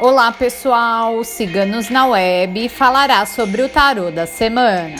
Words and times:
Olá 0.00 0.32
pessoal, 0.32 1.22
Ciganos 1.22 1.88
na 1.88 2.06
Web 2.08 2.68
falará 2.68 3.24
sobre 3.26 3.62
o 3.62 3.68
tarô 3.68 4.10
da 4.10 4.26
semana. 4.26 4.96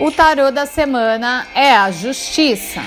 O 0.00 0.10
tarô 0.10 0.50
da 0.50 0.66
semana 0.66 1.46
é 1.54 1.76
a 1.76 1.92
Justiça. 1.92 2.82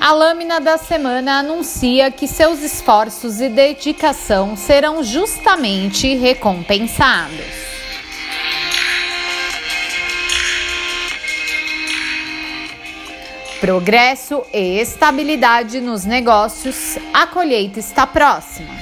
A 0.00 0.12
lâmina 0.12 0.60
da 0.60 0.76
semana 0.76 1.38
anuncia 1.38 2.10
que 2.10 2.26
seus 2.26 2.60
esforços 2.60 3.40
e 3.40 3.48
dedicação 3.48 4.56
serão 4.56 5.00
justamente 5.04 6.12
recompensados. 6.16 7.61
Progresso 13.62 14.42
e 14.52 14.80
estabilidade 14.80 15.80
nos 15.80 16.04
negócios, 16.04 16.98
a 17.14 17.28
colheita 17.28 17.78
está 17.78 18.04
próxima. 18.04 18.74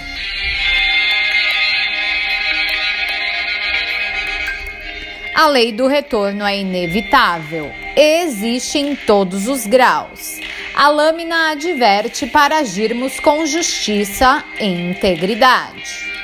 A 5.34 5.46
lei 5.48 5.70
do 5.70 5.86
retorno 5.86 6.46
é 6.46 6.60
inevitável 6.60 7.70
e 7.94 8.22
existe 8.22 8.78
em 8.78 8.96
todos 8.96 9.48
os 9.48 9.66
graus 9.66 10.40
a 10.74 10.88
lâmina 10.88 11.50
adverte 11.50 12.26
para 12.26 12.60
agirmos 12.60 13.20
com 13.20 13.44
justiça 13.44 14.42
e 14.58 14.64
integridade. 14.64 16.20